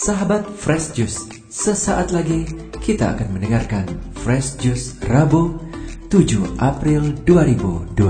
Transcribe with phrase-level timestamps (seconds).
[0.00, 2.48] Sahabat Fresh Juice, sesaat lagi
[2.80, 3.84] kita akan mendengarkan
[4.24, 5.60] Fresh Juice Rabu
[6.08, 8.00] 7 April 2021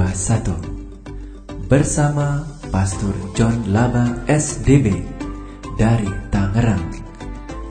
[1.66, 5.02] bersama Pastor John Laba SDB
[5.74, 6.94] dari Tangerang.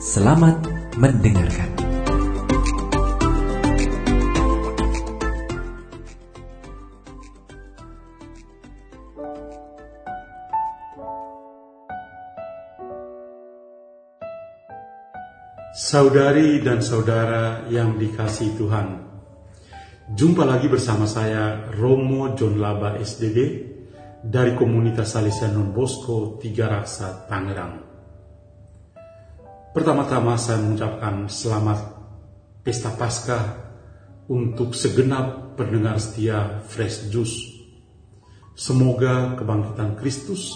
[0.04, 0.68] Selamat
[1.00, 1.79] mendengarkan.
[15.70, 19.06] Saudari dan saudara yang dikasih Tuhan,
[20.18, 23.38] jumpa lagi bersama saya Romo John Laba SDB
[24.26, 27.86] dari komunitas Salesian Non Bosco Tiga Raksa Tangerang.
[29.70, 31.80] Pertama-tama saya mengucapkan selamat
[32.66, 33.46] Pesta Paskah
[34.26, 37.46] untuk segenap pendengar setia Fresh Juice.
[38.58, 40.50] Semoga kebangkitan Kristus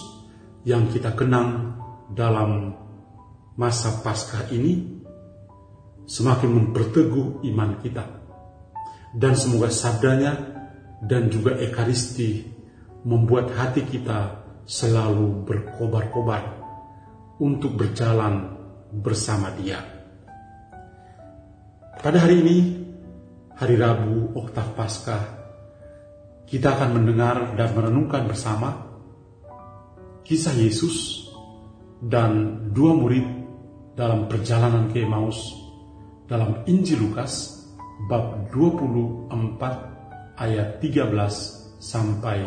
[0.66, 1.78] yang kita kenang
[2.10, 2.74] dalam
[3.54, 4.93] masa Paskah ini
[6.04, 8.04] semakin memperteguh iman kita.
[9.14, 10.32] Dan semoga sabdanya
[11.04, 12.44] dan juga ekaristi
[13.04, 16.42] membuat hati kita selalu berkobar-kobar
[17.38, 18.56] untuk berjalan
[18.90, 19.80] bersama dia.
[22.00, 22.58] Pada hari ini,
[23.56, 25.24] hari Rabu Oktav Paskah,
[26.44, 28.76] kita akan mendengar dan merenungkan bersama
[30.24, 31.28] kisah Yesus
[32.04, 33.24] dan dua murid
[33.96, 35.63] dalam perjalanan ke Emmaus
[36.24, 37.60] dalam Injil Lukas
[38.08, 41.12] bab 24 ayat 13
[41.80, 42.44] sampai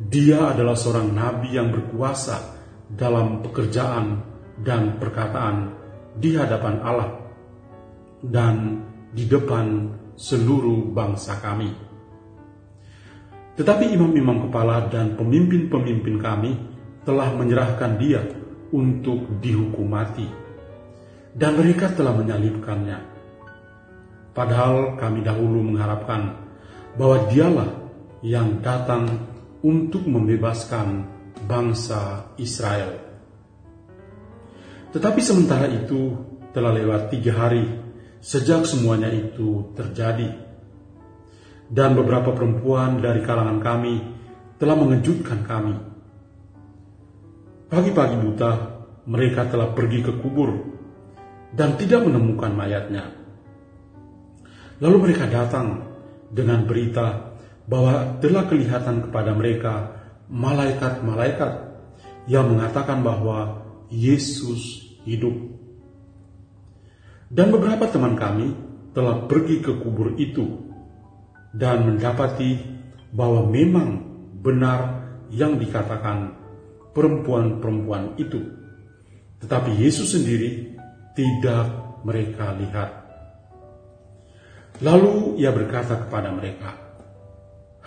[0.00, 2.56] Dia adalah seorang nabi yang berkuasa
[2.88, 4.24] dalam pekerjaan
[4.64, 5.76] dan perkataan
[6.16, 7.10] di hadapan Allah
[8.24, 8.80] dan
[9.12, 11.68] di depan seluruh bangsa kami.
[13.60, 16.52] Tetapi imam-imam kepala dan pemimpin-pemimpin kami
[17.04, 18.24] telah menyerahkan dia
[18.72, 20.26] untuk dihukum mati.
[21.34, 23.17] Dan mereka telah menyalibkannya
[24.38, 26.46] Padahal kami dahulu mengharapkan
[26.94, 27.90] bahwa dialah
[28.22, 29.26] yang datang
[29.66, 31.10] untuk membebaskan
[31.50, 33.02] bangsa Israel.
[34.94, 36.14] Tetapi sementara itu
[36.54, 37.66] telah lewat tiga hari
[38.22, 40.30] sejak semuanya itu terjadi.
[41.66, 43.94] Dan beberapa perempuan dari kalangan kami
[44.54, 45.74] telah mengejutkan kami.
[47.66, 48.52] Pagi-pagi buta
[49.02, 50.62] mereka telah pergi ke kubur
[51.50, 53.17] dan tidak menemukan mayatnya.
[54.78, 55.82] Lalu mereka datang
[56.30, 57.34] dengan berita
[57.68, 59.74] bahwa telah kelihatan kepada mereka
[60.28, 61.52] malaikat-malaikat
[62.28, 65.34] yang mengatakan bahwa Yesus hidup.
[67.28, 68.52] Dan beberapa teman kami
[68.92, 70.68] telah pergi ke kubur itu
[71.52, 72.56] dan mendapati
[73.12, 74.04] bahwa memang
[74.40, 76.36] benar yang dikatakan
[76.92, 78.40] perempuan-perempuan itu.
[79.44, 80.76] Tetapi Yesus sendiri
[81.16, 81.68] tidak
[82.04, 83.07] mereka lihat.
[84.78, 86.70] Lalu ia berkata kepada mereka,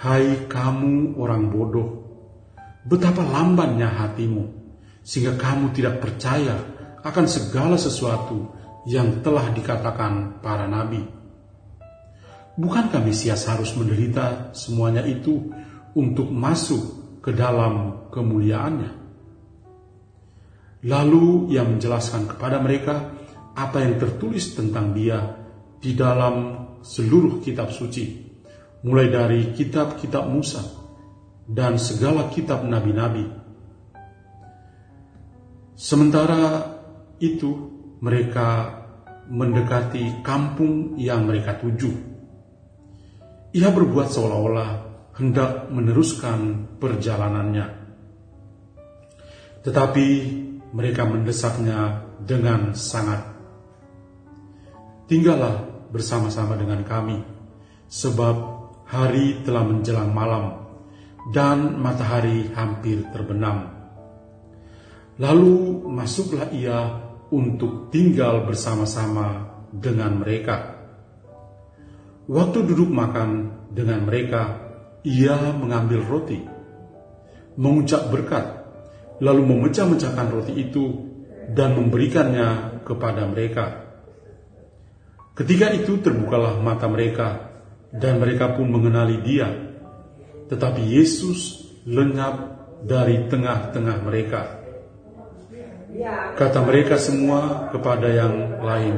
[0.02, 1.90] Hai kamu orang bodoh,
[2.84, 4.44] betapa lambannya hatimu,
[5.00, 6.58] sehingga kamu tidak percaya
[7.00, 8.52] akan segala sesuatu
[8.90, 11.00] yang telah dikatakan para nabi.
[12.60, 15.48] Bukankah Mesias harus menderita semuanya itu
[15.96, 18.92] untuk masuk ke dalam kemuliaannya?
[20.92, 23.16] Lalu ia menjelaskan kepada mereka
[23.54, 25.40] apa yang tertulis tentang dia
[25.78, 28.30] di dalam seluruh kitab suci,
[28.86, 30.62] mulai dari kitab-kitab Musa
[31.46, 33.26] dan segala kitab nabi-nabi.
[35.78, 36.78] Sementara
[37.18, 37.70] itu,
[38.02, 38.82] mereka
[39.30, 41.92] mendekati kampung yang mereka tuju.
[43.52, 44.72] Ia berbuat seolah-olah
[45.22, 47.66] hendak meneruskan perjalanannya,
[49.62, 50.08] tetapi
[50.72, 53.28] mereka mendesaknya dengan sangat.
[55.12, 57.20] Tinggallah bersama-sama dengan kami,
[57.92, 58.36] sebab
[58.88, 60.68] hari telah menjelang malam
[61.30, 63.70] dan matahari hampir terbenam.
[65.20, 66.98] Lalu masuklah ia
[67.30, 70.82] untuk tinggal bersama-sama dengan mereka.
[72.32, 73.30] Waktu duduk makan
[73.70, 74.58] dengan mereka,
[75.04, 76.40] ia mengambil roti,
[77.60, 78.46] mengucap berkat,
[79.20, 81.12] lalu memecah-mecahkan roti itu
[81.52, 83.91] dan memberikannya kepada mereka
[85.32, 87.52] Ketika itu terbukalah mata mereka
[87.92, 89.48] dan mereka pun mengenali dia.
[90.52, 94.42] Tetapi Yesus lenyap dari tengah-tengah mereka.
[96.36, 98.96] Kata mereka semua kepada yang lain,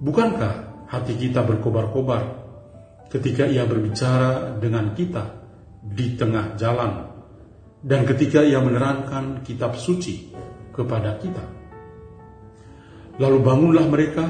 [0.00, 2.24] Bukankah hati kita berkobar-kobar
[3.12, 5.28] ketika ia berbicara dengan kita
[5.84, 7.04] di tengah jalan
[7.84, 10.32] dan ketika ia menerangkan kitab suci
[10.72, 11.59] kepada kita?
[13.18, 14.26] Lalu bangunlah mereka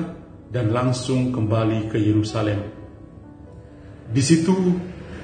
[0.49, 2.65] dan langsung kembali ke Yerusalem.
[4.11, 4.55] Di situ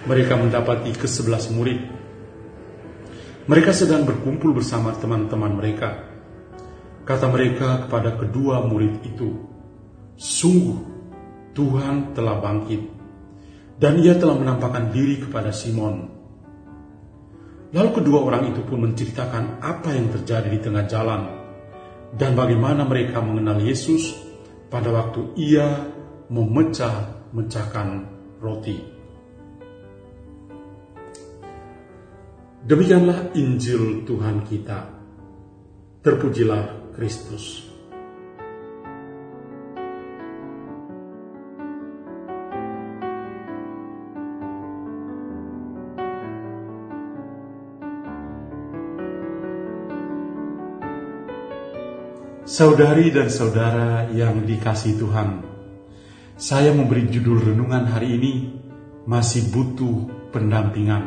[0.07, 1.81] mereka mendapati kesebelas murid.
[3.47, 6.05] Mereka sedang berkumpul bersama teman-teman mereka.
[7.07, 9.55] Kata mereka kepada kedua murid itu,
[10.17, 10.81] Sungguh
[11.53, 12.83] Tuhan telah bangkit
[13.77, 16.09] dan ia telah menampakkan diri kepada Simon.
[17.77, 21.46] Lalu kedua orang itu pun menceritakan apa yang terjadi di tengah jalan
[22.17, 24.17] dan bagaimana mereka mengenal Yesus
[24.73, 25.85] pada waktu ia
[26.33, 27.89] memecah-mecahkan
[28.41, 28.97] roti.
[32.67, 34.91] Demikianlah Injil Tuhan kita.
[36.03, 37.66] Terpujilah Kristus.
[52.57, 55.45] Saudari dan saudara yang dikasih Tuhan,
[56.41, 58.33] saya memberi judul renungan hari ini
[59.05, 61.05] masih butuh pendampingan.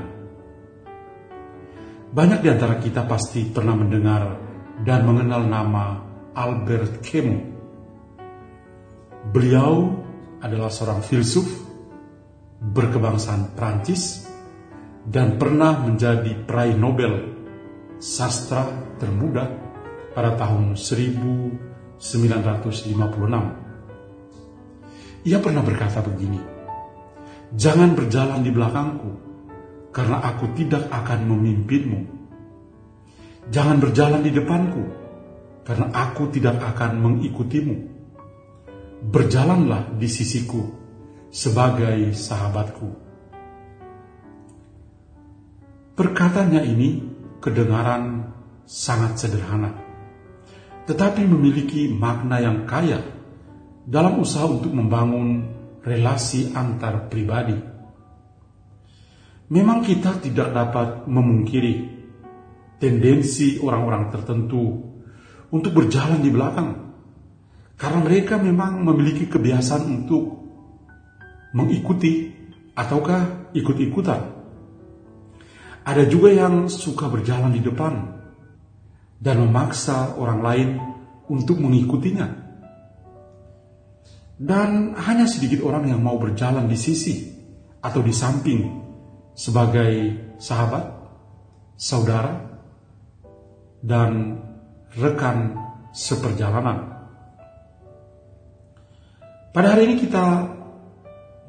[2.14, 4.38] Banyak di antara kita pasti pernah mendengar
[4.86, 5.98] dan mengenal nama
[6.38, 7.42] Albert Camus.
[9.34, 9.90] Beliau
[10.46, 11.50] adalah seorang filsuf
[12.62, 14.30] berkebangsaan Prancis
[15.02, 17.42] dan pernah menjadi peraih Nobel
[17.98, 18.70] sastra
[19.02, 19.69] termuda
[20.14, 22.00] pada tahun 1956.
[25.28, 26.40] Ia pernah berkata begini,
[27.50, 29.12] Jangan berjalan di belakangku,
[29.90, 32.00] karena aku tidak akan memimpinmu.
[33.50, 34.86] Jangan berjalan di depanku,
[35.66, 37.98] karena aku tidak akan mengikutimu.
[39.00, 40.62] Berjalanlah di sisiku
[41.34, 42.90] sebagai sahabatku.
[45.98, 46.90] Perkataannya ini
[47.42, 48.30] kedengaran
[48.64, 49.89] sangat sederhana
[50.90, 52.98] tetapi memiliki makna yang kaya
[53.86, 55.46] dalam usaha untuk membangun
[55.86, 57.54] relasi antar pribadi.
[59.54, 61.74] Memang kita tidak dapat memungkiri
[62.82, 64.66] tendensi orang-orang tertentu
[65.54, 66.70] untuk berjalan di belakang,
[67.78, 70.42] karena mereka memang memiliki kebiasaan untuk
[71.54, 72.34] mengikuti
[72.74, 74.22] ataukah ikut-ikutan.
[75.86, 78.19] Ada juga yang suka berjalan di depan,
[79.20, 80.70] dan memaksa orang lain
[81.28, 82.48] untuk mengikutinya.
[84.40, 87.28] Dan hanya sedikit orang yang mau berjalan di sisi
[87.84, 88.60] atau di samping
[89.36, 90.88] sebagai sahabat,
[91.76, 92.48] saudara,
[93.84, 94.40] dan
[94.96, 95.60] rekan
[95.92, 96.88] seperjalanan.
[99.52, 100.56] Pada hari ini kita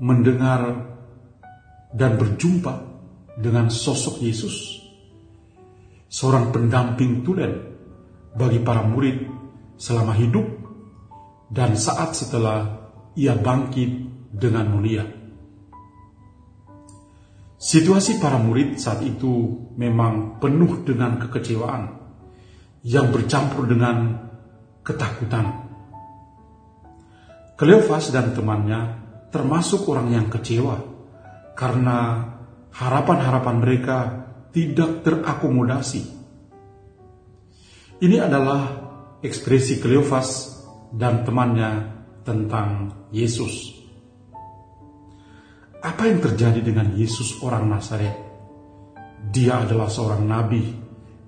[0.02, 0.90] mendengar
[1.94, 2.74] dan berjumpa
[3.38, 4.79] dengan sosok Yesus
[6.10, 7.70] seorang pendamping tulen
[8.34, 9.30] bagi para murid
[9.78, 10.46] selama hidup
[11.46, 13.90] dan saat setelah ia bangkit
[14.34, 15.06] dengan mulia.
[17.60, 21.82] Situasi para murid saat itu memang penuh dengan kekecewaan
[22.88, 24.16] yang bercampur dengan
[24.80, 25.68] ketakutan.
[27.60, 28.80] Kleofas dan temannya
[29.28, 30.80] termasuk orang yang kecewa
[31.52, 32.24] karena
[32.72, 33.98] harapan-harapan mereka
[34.50, 36.02] tidak terakomodasi.
[38.00, 38.60] Ini adalah
[39.20, 40.58] ekspresi Kleofas
[40.90, 41.70] dan temannya
[42.24, 43.78] tentang Yesus.
[45.80, 48.16] Apa yang terjadi dengan Yesus orang Nazaret?
[49.20, 50.64] Dia adalah seorang nabi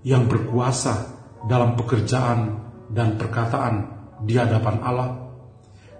[0.04, 0.94] yang berkuasa
[1.44, 3.74] dalam pekerjaan dan perkataan
[4.24, 5.10] di hadapan Allah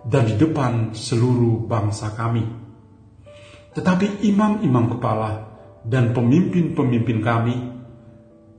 [0.03, 2.45] dan di depan seluruh bangsa kami.
[3.73, 5.52] Tetapi imam-imam kepala
[5.83, 7.57] dan pemimpin-pemimpin kami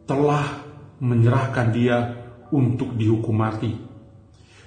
[0.03, 0.63] telah
[0.99, 1.97] menyerahkan dia
[2.51, 3.71] untuk dihukum mati.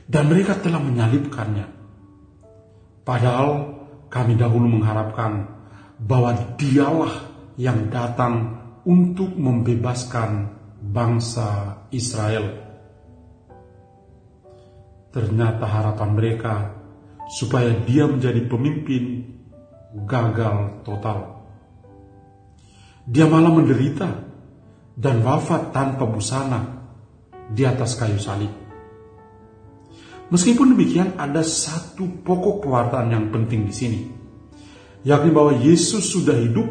[0.06, 1.66] Dan mereka telah menyalibkannya.
[3.02, 3.50] Padahal
[4.06, 5.50] kami dahulu mengharapkan
[5.98, 7.14] bahwa dialah
[7.58, 12.46] yang datang untuk membebaskan bangsa Israel.
[15.10, 16.54] Ternyata harapan mereka
[17.26, 19.04] supaya dia menjadi pemimpin
[20.06, 21.35] gagal total.
[23.06, 24.10] Dia malah menderita
[24.98, 26.82] dan wafat tanpa busana
[27.46, 28.50] di atas kayu salib.
[30.26, 34.00] Meskipun demikian, ada satu pokok pewartaan yang penting di sini,
[35.06, 36.66] yakni bahwa Yesus sudah hidup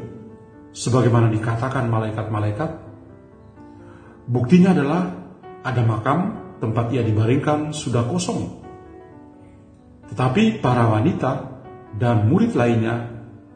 [0.75, 2.83] sebagaimana dikatakan malaikat-malaikat.
[4.27, 5.07] Buktinya adalah
[5.63, 6.19] ada makam
[6.59, 8.59] tempat ia dibaringkan sudah kosong.
[10.11, 11.31] Tetapi para wanita
[11.95, 13.07] dan murid lainnya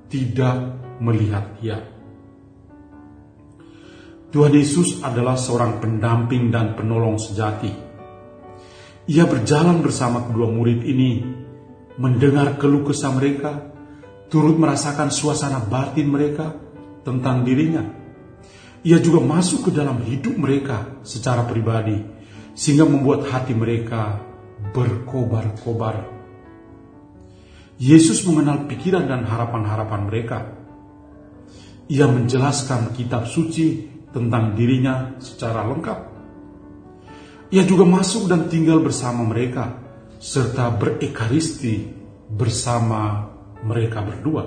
[0.08, 1.99] tidak melihat ia.
[4.30, 7.90] Tuhan Yesus adalah seorang pendamping dan penolong sejati
[9.10, 11.26] ia berjalan bersama kedua murid ini,
[11.98, 13.74] mendengar keluh kesah mereka,
[14.30, 16.54] turut merasakan suasana batin mereka
[17.02, 17.90] tentang dirinya.
[18.86, 21.98] Ia juga masuk ke dalam hidup mereka secara pribadi,
[22.54, 24.22] sehingga membuat hati mereka
[24.78, 26.06] berkobar-kobar.
[27.82, 30.40] Yesus mengenal pikiran dan harapan-harapan mereka.
[31.90, 36.10] Ia menjelaskan kitab suci tentang dirinya secara lengkap
[37.50, 39.74] ia juga masuk dan tinggal bersama mereka,
[40.22, 41.82] serta berekaristi
[42.30, 43.26] bersama
[43.66, 44.46] mereka berdua.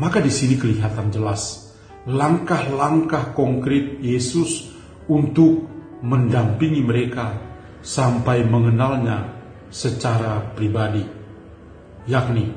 [0.00, 1.76] Maka di sini kelihatan jelas
[2.08, 4.72] langkah-langkah konkret Yesus
[5.12, 5.68] untuk
[6.00, 7.36] mendampingi mereka
[7.84, 9.28] sampai mengenalnya
[9.68, 11.04] secara pribadi,
[12.08, 12.48] yakni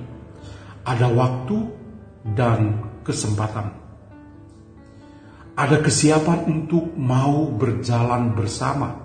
[0.88, 1.58] ada waktu
[2.32, 3.83] dan kesempatan
[5.54, 8.98] ada kesiapan untuk mau berjalan bersama,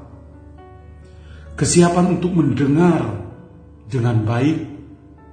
[1.61, 3.05] kesiapan untuk mendengar
[3.85, 4.59] dengan baik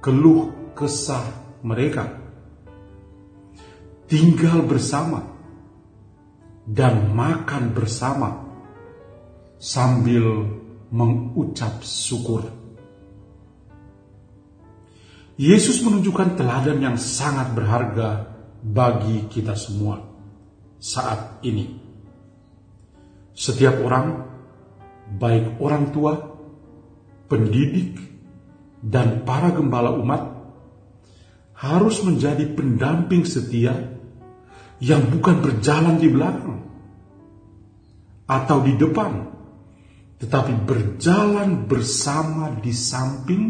[0.04, 1.24] keluh kesah
[1.64, 2.20] mereka,
[4.12, 5.24] tinggal bersama,
[6.68, 8.44] dan makan bersama
[9.56, 10.44] sambil
[10.92, 12.44] mengucap syukur.
[15.36, 18.24] Yesus menunjukkan teladan yang sangat berharga
[18.64, 20.15] bagi kita semua
[20.86, 21.66] saat ini.
[23.34, 24.22] Setiap orang,
[25.18, 26.14] baik orang tua,
[27.26, 27.98] pendidik,
[28.78, 30.22] dan para gembala umat,
[31.58, 33.74] harus menjadi pendamping setia
[34.78, 36.62] yang bukan berjalan di belakang
[38.30, 39.26] atau di depan,
[40.22, 43.42] tetapi berjalan bersama di samping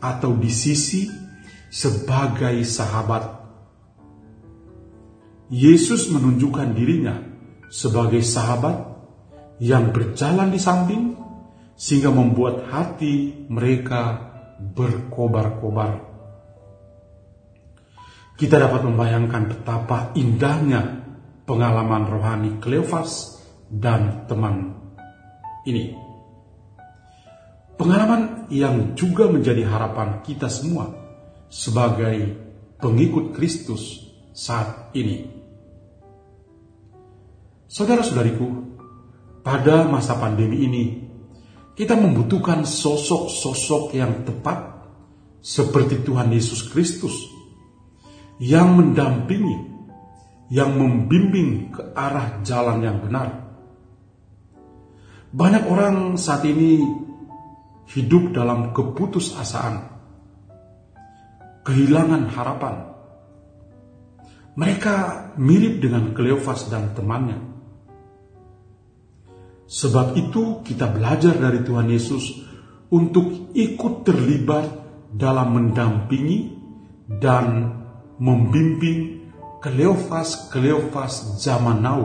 [0.00, 1.10] atau di sisi
[1.68, 3.33] sebagai sahabat
[5.54, 7.14] Yesus menunjukkan dirinya
[7.70, 8.74] sebagai sahabat
[9.62, 11.14] yang berjalan di samping
[11.78, 14.18] sehingga membuat hati mereka
[14.58, 16.02] berkobar-kobar.
[18.34, 21.06] Kita dapat membayangkan betapa indahnya
[21.46, 23.38] pengalaman rohani Kleofas
[23.70, 24.74] dan teman
[25.70, 25.94] ini.
[27.78, 30.90] Pengalaman yang juga menjadi harapan kita semua
[31.46, 32.42] sebagai
[32.82, 34.02] pengikut Kristus
[34.34, 35.33] saat ini.
[37.64, 38.46] Saudara-saudariku,
[39.40, 40.84] pada masa pandemi ini,
[41.74, 44.84] kita membutuhkan sosok-sosok yang tepat
[45.44, 47.12] seperti Tuhan Yesus Kristus
[48.40, 49.56] yang mendampingi,
[50.52, 53.28] yang membimbing ke arah jalan yang benar.
[55.34, 56.78] Banyak orang saat ini
[57.90, 59.76] hidup dalam keputusasaan,
[61.66, 62.74] kehilangan harapan,
[64.54, 67.53] mereka mirip dengan Kleofas dan temannya.
[69.64, 72.44] Sebab itu kita belajar dari Tuhan Yesus
[72.92, 74.66] untuk ikut terlibat
[75.14, 76.52] dalam mendampingi
[77.08, 77.72] dan
[78.20, 79.24] membimbing
[79.64, 82.02] Kleofas-Kleofas zaman now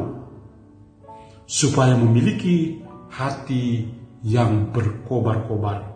[1.43, 2.79] supaya memiliki
[3.11, 3.83] hati
[4.23, 5.91] yang berkobar-kobar.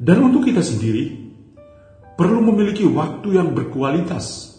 [0.00, 1.12] Dan untuk kita sendiri,
[2.16, 4.56] perlu memiliki waktu yang berkualitas,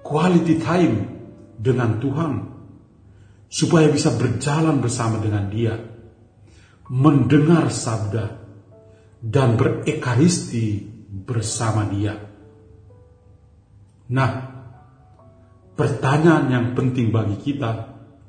[0.00, 0.94] quality time
[1.60, 2.32] dengan Tuhan,
[3.52, 5.76] supaya bisa berjalan bersama dengan Dia,
[6.88, 8.40] mendengar sabda,
[9.20, 10.88] dan berekaristi
[11.28, 12.16] bersama Dia.
[14.08, 14.30] Nah,
[15.76, 17.70] pertanyaan yang penting bagi kita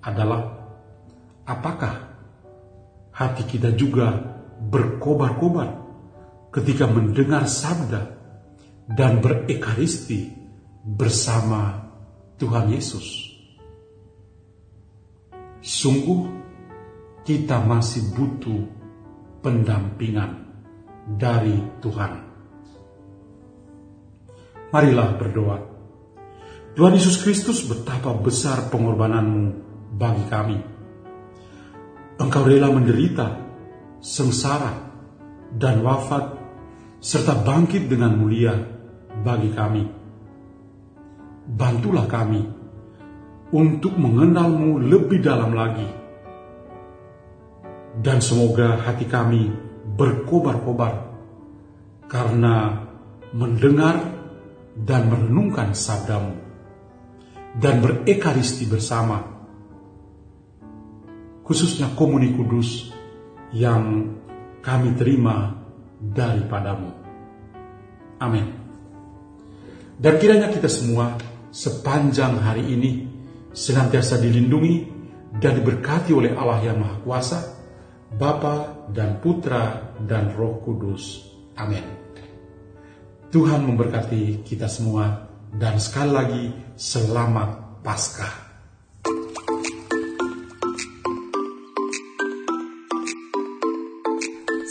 [0.03, 0.43] adalah,
[1.47, 1.93] apakah
[3.15, 4.11] hati kita juga
[4.59, 5.69] berkobar-kobar
[6.51, 8.11] ketika mendengar sabda
[8.91, 10.35] dan berekaristi
[10.83, 11.89] bersama
[12.35, 13.32] Tuhan Yesus?
[15.63, 16.27] Sungguh,
[17.23, 18.67] kita masih butuh
[19.39, 20.43] pendampingan
[21.15, 22.11] dari Tuhan.
[24.75, 25.57] Marilah berdoa.
[26.75, 29.43] Tuhan Yesus Kristus betapa besar pengorbananmu
[29.95, 30.57] bagi kami.
[32.19, 33.39] Engkau rela menderita,
[34.03, 34.91] sengsara,
[35.47, 36.43] dan wafat,
[36.99, 38.51] serta bangkit dengan mulia
[39.23, 39.83] bagi kami.
[41.47, 42.62] Bantulah kami
[43.53, 45.85] untuk mengenalmu lebih dalam lagi.
[47.93, 49.53] Dan semoga hati kami
[49.93, 51.13] berkobar-kobar
[52.09, 52.81] karena
[53.37, 54.01] mendengar
[54.73, 56.33] dan merenungkan sabdamu
[57.61, 59.21] dan berekaristi bersama
[61.45, 62.89] khususnya komuni kudus
[63.53, 64.17] yang
[64.65, 65.53] kami terima
[66.01, 66.89] daripadamu.
[68.17, 68.47] Amin.
[69.99, 71.13] Dan kiranya kita semua
[71.53, 73.12] sepanjang hari ini
[73.53, 74.75] senantiasa dilindungi
[75.37, 77.39] dan diberkati oleh Allah yang Maha Kuasa,
[78.13, 81.29] Bapa dan Putra dan Roh Kudus.
[81.57, 81.81] Amin.
[83.33, 86.43] Tuhan memberkati kita semua dan sekali lagi
[86.77, 88.33] selamat Paskah.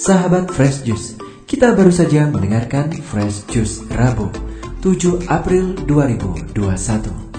[0.02, 1.14] Sahabat Fresh Juice,
[1.46, 4.30] kita baru saja mendengarkan Fresh Juice Rabu
[4.82, 7.31] 7 April 2021.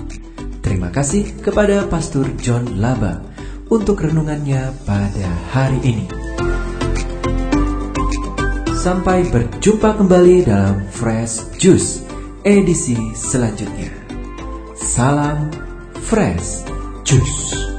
[0.73, 3.21] Terima kasih kepada Pastor John Laba
[3.69, 6.09] untuk renungannya pada hari ini.
[8.73, 12.01] Sampai berjumpa kembali dalam Fresh Juice
[12.41, 13.93] edisi selanjutnya.
[14.73, 15.53] Salam
[16.09, 16.65] Fresh
[17.05, 17.72] Juice.